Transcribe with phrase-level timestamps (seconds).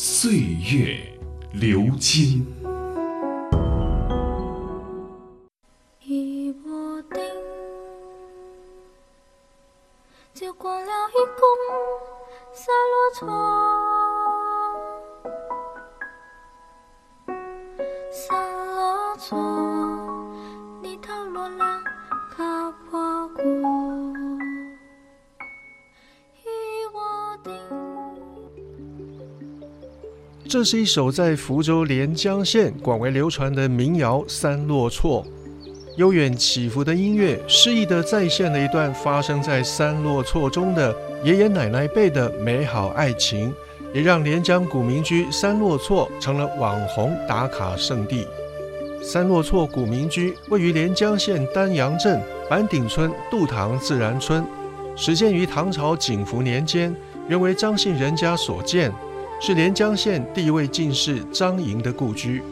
[0.00, 0.96] 岁月
[1.52, 2.46] 流金。
[6.00, 7.20] 一窝钉，
[10.32, 11.42] 就光了一宫
[12.52, 13.26] 散落错，
[18.12, 18.38] 散
[18.76, 19.36] 落错，
[20.80, 21.82] 你头落浪
[22.30, 23.00] 卡破
[30.48, 35.22] 这是一首在福州连江县广为流传的民谣《三落错》，
[35.98, 43.52] 悠远起伏的音乐，诗意地再现了一段发生在三落错中的爷爷奶奶辈的美好爱情，
[43.92, 48.26] 也让连江古民居三落错成了网红打卡圣地。
[49.02, 54.42] 三落错古民居位于连江县丹阳镇板顶村杜塘自然村，
[54.96, 56.96] 始建于唐朝景福年间，
[57.28, 58.90] 原为张姓人家所建。
[59.40, 62.42] 是连江县第一位进士张莹的故居。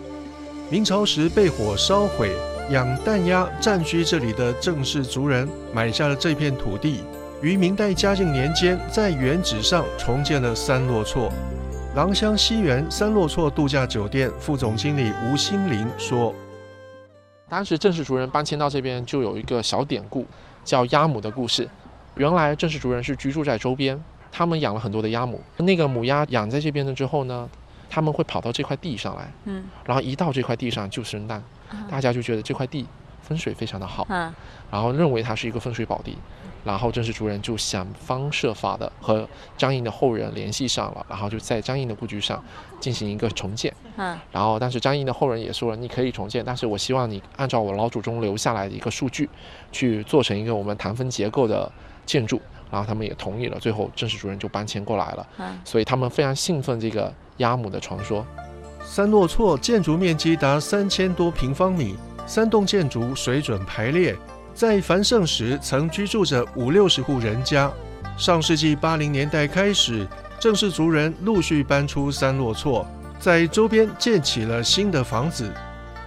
[0.70, 2.30] 明朝时被火烧毁，
[2.70, 7.00] 养蛋鸭占据这里的郑氏族人买下了这片土地。
[7.42, 11.30] 于明代嘉靖年间，在原址上重建了三落厝。
[11.94, 16.34] 郎乡西园三落厝度假酒店副总经理吴新林说
[17.48, 20.24] ：“当时郑氏族人搬迁到这边，就有一个小典故，
[20.64, 21.68] 叫鸭母的故事。
[22.16, 24.00] 原来郑氏族人是居住在周边。”
[24.36, 27.48] 他们养了很多的鸭母，那个母鸭养在这边了之后呢，
[27.88, 31.42] 他们会跑到这块地上来，嗯，然后一到这块地上就生蛋，
[31.88, 32.86] 大家就觉得这块地
[33.22, 34.30] 风水非常的好，嗯，
[34.70, 36.18] 然后认为它是一个风水宝地，
[36.64, 39.26] 然后郑氏族人就想方设法的和
[39.56, 42.44] 张印的后人联系上了，然后就在张印的故居上
[42.78, 49.30] 进行一个重建，嗯，然后但是张印的后人也说了，你可以重建，但是我希望你按照我老祖宗留下来的一个数据，
[49.72, 51.72] 去做成一个我们唐风结构的
[52.04, 52.38] 建筑。
[52.70, 55.26] 然后他们也同意了，最后正式主人就搬迁过来了。
[55.38, 58.26] 嗯，所以他们非常兴奋这个鸭母的传说。
[58.84, 61.96] 三落措建筑面积达三千多平方米，
[62.26, 64.16] 三栋建筑水准排列，
[64.54, 67.70] 在繁盛时曾居住着五六十户人家。
[68.16, 70.06] 上世纪八零年代开始，
[70.38, 72.86] 正式族人陆续搬出三落措，
[73.18, 75.52] 在周边建起了新的房子。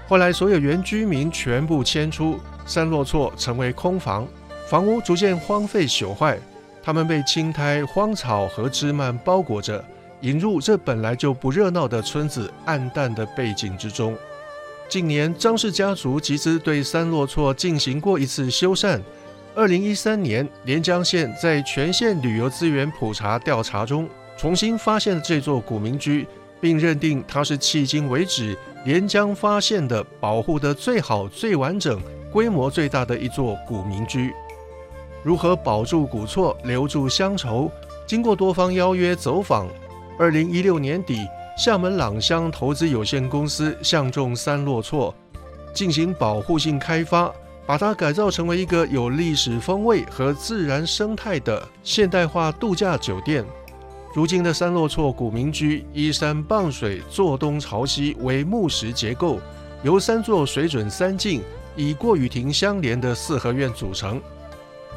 [0.08, 4.28] 后来所有原居民全部迁出，三落措成为空房，
[4.70, 6.38] 房屋逐渐荒废朽坏。
[6.84, 9.84] 他们被青苔、荒草和枝蔓包裹着，
[10.22, 14.16] 引入这本来就不热闹的村子暗淡的背景之中。
[14.88, 19.00] 近年，张氏家族集资对三落厝进行过一次修缮。
[19.56, 24.08] 二零一三年，连江县在全县旅游资源普查调查中，
[24.38, 26.28] 重新发现了这座古民居，
[26.62, 28.56] 并认定它是迄今为止
[28.86, 32.00] 连江发现的保护的最好、最完整、
[32.32, 34.32] 规模最大的一座古民居。
[35.24, 37.70] 如何保住古厝，留住乡愁？
[38.06, 39.68] 经过多方邀约走访，
[40.18, 45.14] 二零一六年底，厦门朗乡投资有限公司相中三落厝，
[45.74, 47.32] 进行保护性开发，
[47.66, 53.46] 把它改造成为一个有历史风味和自然生态的现代化度假酒店。
[54.16, 59.40] 如今的三落厝古民居依山傍水，坐东朝西，为木石结构，
[59.84, 61.44] 由三座水准三进、
[61.76, 64.20] 以过雨亭相连的四合院组成。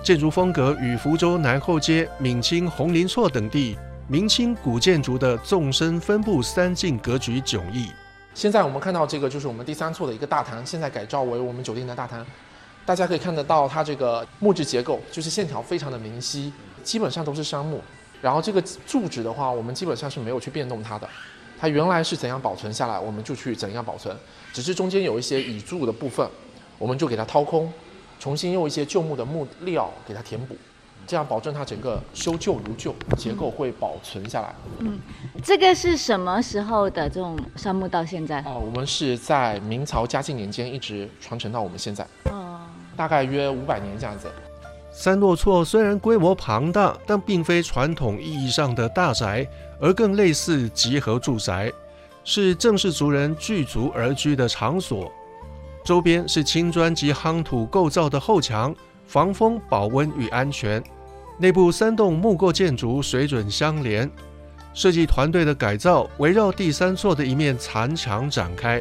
[0.03, 7.87] 建筑风格与福州南后街、闽清红林厝等地明清古建筑的纵深分布三进格局迥异。
[8.35, 12.27] 现在我们看到这个就是我们第三厝的一个大堂，现在改造为我们酒店的大堂。
[12.85, 16.53] 大家可以看得到它这个木质结构，就是线条非常的明晰，
[16.83, 17.81] 基本上都是杉木。
[18.21, 21.09] 然后这个柱子的话，我们基本上是没有去变动它的。
[21.61, 24.17] 它原来是怎样保存下来，我们就去怎样保存，
[24.53, 26.29] 只是中间有一些倚柱的部分，
[26.77, 27.73] 我们就给它掏空。
[28.23, 30.55] 重新用一些旧木的木料给它填补，
[31.09, 34.55] 这样保证它整个修旧如旧，结构会保存下来。
[34.79, 34.97] 嗯，
[35.43, 38.41] 这个是什么时候的这种杉木到现在？
[38.43, 42.07] 哦，我们是在明朝嘉靖年间一直传承到我们现在。
[42.31, 42.61] 哦，
[42.97, 44.31] 大概约五百年这样子。
[44.93, 49.45] 三落厝虽然规模庞大，但并非传统意义上的大宅，
[49.81, 51.73] 而更类似集合住宅，
[52.23, 55.11] 是正式族人聚族而居的场所。
[55.85, 58.75] 周边是青砖及夯土构造的后墙，
[59.07, 60.83] 防风、保温与安全。
[61.39, 64.09] 内部三栋木构建筑水准相连，
[64.75, 68.81] 设计团队的改造围绕第三座的一面残墙展开，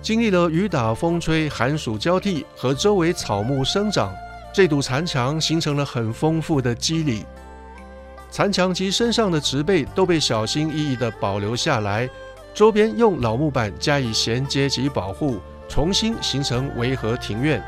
[0.00, 4.14] 经历了雨打风吹、寒暑交替和周围草木生长，
[4.54, 7.26] 这堵残墙形成了很丰富的肌理。
[8.30, 12.08] 残墙及身上的植被都被小心翼翼地保留下来，
[12.54, 15.38] 周边用老木板加以衔接及保护，
[15.68, 17.62] 重新形成围合庭院。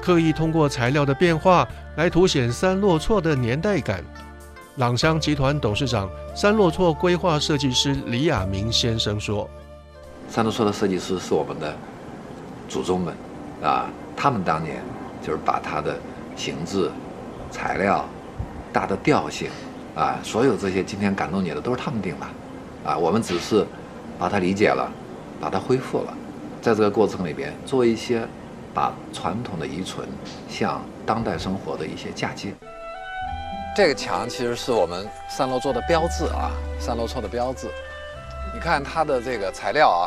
[0.00, 4.02] 刻意通过材料的变化来凸显三落错的年代感。
[4.76, 9.50] 朗香集团董事长、三落错规划设计师李亚明先生说
[10.26, 11.76] ：“三落错的设计师是我们的
[12.66, 13.12] 祖宗们
[13.62, 14.80] 啊，他们当年
[15.20, 15.98] 就是把它的
[16.34, 16.90] 形制、
[17.50, 18.08] 材料、
[18.72, 19.50] 大的调性
[19.94, 23.66] 啊，所有这些今天感动你的都是他们定的啊，我们只是
[24.18, 24.90] 把它理解了，
[25.38, 26.14] 把它恢复了，
[26.60, 28.26] 在这个过程里边做一些。”
[28.72, 30.08] 把传统的遗存
[30.48, 32.54] 向当代生活的一些嫁接。
[33.74, 37.66] 这个墙其实是我们三楼做的标志啊，三楼错的标志。
[38.54, 40.06] 你看它的这个材料啊，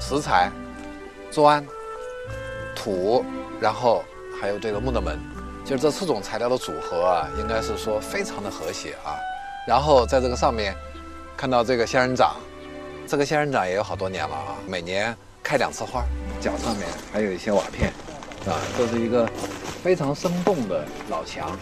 [0.00, 0.50] 石材、
[1.30, 1.64] 砖、
[2.74, 3.24] 土，
[3.60, 4.04] 然后
[4.40, 5.16] 还有这个木的门，
[5.64, 9.14] 就是这四种材料的组合啊，应该是说非常的和谐啊。
[9.64, 10.74] 然后在这个上面
[11.36, 12.34] 看到这个仙人掌，
[13.06, 16.04] 这个仙人掌也有好多年了啊，每年开两次花。
[16.40, 17.92] 脚上面还有一些瓦片，
[18.46, 19.30] 啊，这是一个
[19.80, 21.56] 非常生动的老墙。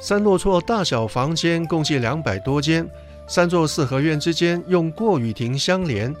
[0.00, 2.88] 三落错大小房间共计两百多间，
[3.28, 6.14] 三座四合院之间用过雨亭相连，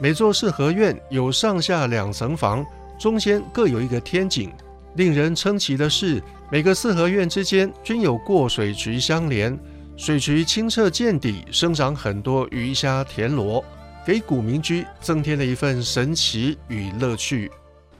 [0.00, 2.64] 每座四合院有上下两层房，
[2.98, 4.50] 中间各有一个天井。
[4.94, 9.56] 令人称奇的是，每个四合院之间均有过水渠相连，
[9.98, 13.62] 水渠清澈见底，生长很多鱼虾田螺。
[14.06, 17.50] 给古民居增添了一份神奇与乐趣。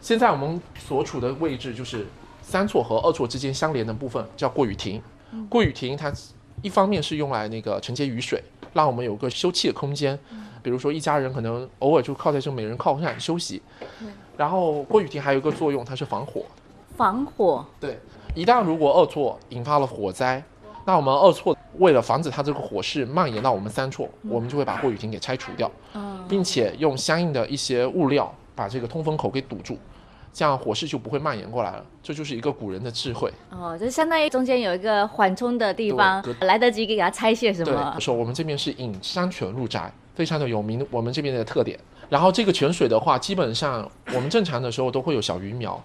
[0.01, 2.07] 现在我们所处的位置就是
[2.41, 5.03] 三错和二错之间相连的部分，叫过雨亭。
[5.49, 6.13] 过雨亭它
[6.63, 8.41] 一方面是用来那个承接雨水，
[8.73, 10.17] 让我们有个休憩的空间。
[10.63, 13.61] 比如说一家人可能偶尔就靠在这，每人靠上休息。
[14.37, 16.45] 然后过雨亭还有一个作用，它是防火。
[16.97, 17.67] 防火。
[17.81, 17.99] 对，
[18.33, 20.41] 一旦如果二错引发了火灾。
[20.85, 25.71] 那我们二错为了防止它这个火势蔓延到我们三处，我们就会把过雨亭给拆除掉，
[26.29, 29.79] 并且用相应的一些物料把这个通风口给堵住，
[30.33, 31.85] 这样火势就不会蔓延过来了。
[32.03, 37.97] 这就是一个古人的智慧哦，就相当于中间有一个缓冲的地方，来得及给它拆卸什么。
[37.99, 41.79] 说我们这边是引山泉入宅，非常的有名，我们这边的特点。
[42.09, 45.83] 然后这个泉水的话，基本上我们正常的时候都会有小鱼苗，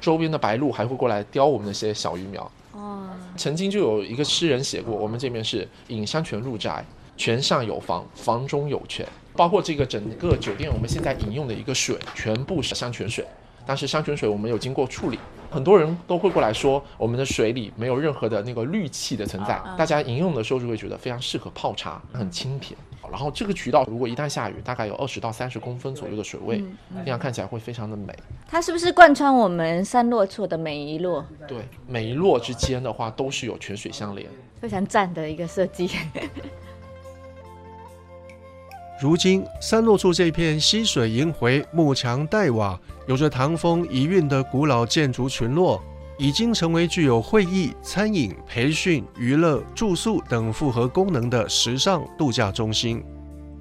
[0.00, 2.50] 周边的白鹭还会过来叼我们那些小鱼苗。
[2.72, 6.84] 哦，曾经就有一个诗人写过，我们这边是引山泉入宅，
[7.16, 13.24] 泉上有房，房中有泉，包括这个整个酒店我们现在饮用的一个水，全部是山泉水，
[13.66, 15.18] 但是山泉水我们有经过处理，
[15.50, 22.78] 很多人都会过来说，我们的水里没有任何的那个氯气的存在，大家饮用的时候就会觉得非常适合泡茶，很清甜。
[23.10, 26.64] 然后这个渠道如果一旦下雨，大概有二十到三十公分左右的水位，
[26.94, 28.14] 那样看起来会非常的美。
[28.46, 31.24] 它是不是贯穿我们三落处的每一落？
[31.46, 34.28] 对，每一落之间的话都是有泉水相连，
[34.60, 35.90] 非常赞的一个设计。
[39.00, 45.80] 如今三落处这片溪水萦回、木墙黛瓦、有着唐风遗韵的古老建筑群落。
[46.18, 53.02] 已经成为具有会议、餐饮、培训、娱乐、住宿等复合功能的时尚度假中心。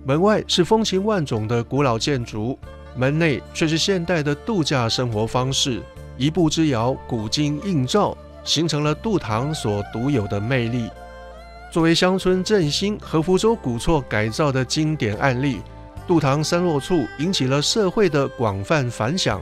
[0.03, 2.57] 门外是风情万种的古老建筑，
[2.95, 5.83] 门内却是现代的度假生活方式。
[6.17, 10.89] 一步之遥，古今映照，形成了杜塘所独有的魅力。
[11.71, 15.61] 作为乡村振兴和福州古厝改造的经典案例，
[16.07, 19.39] 杜塘三落处引起了社会的广泛反响。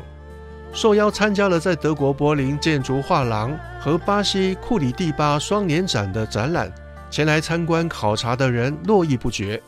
[0.75, 6.69] 受邀参加了在德国柏林建筑画廊和巴西库里蒂巴双年展的展览，
[7.09, 9.59] 前来参观考察的人络绎不绝。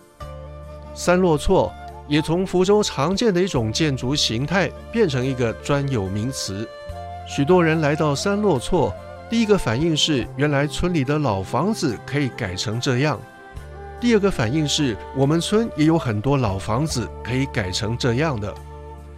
[0.94, 1.72] 三落措
[2.10, 6.68] 也从福州常见的一种建筑形态变成一个专有名词。
[7.26, 8.94] 许多人来到三落措，
[9.30, 13.18] 第一个反应是原来村里的老房子可以改成这样；
[14.02, 18.54] 第二个反应是我们村也有很多老房子可以改成这样的。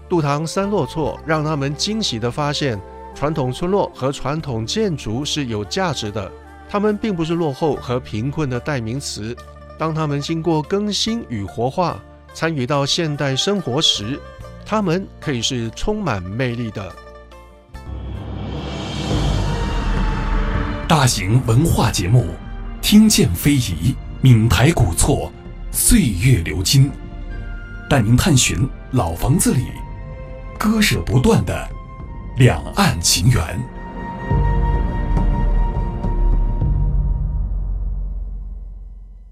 [0.10, 2.82] 杜塘三落错让他们惊喜地发现，
[3.14, 6.30] 传统村落和传统建筑是有价值的。
[6.68, 9.36] 他们并不是落后和贫困的代名词。
[9.78, 12.00] 当他们经过更新与活化，
[12.34, 14.20] 参与到现代生活时，
[14.66, 16.92] 他们可以是充满魅力的。
[20.88, 22.26] 大型文化节目，
[22.82, 25.32] 听见非遗，闽台古厝，
[25.72, 26.92] 岁月流金，
[27.88, 29.62] 带您探寻老房子里。
[30.60, 31.68] 割舍不断的
[32.36, 33.79] 两岸情缘。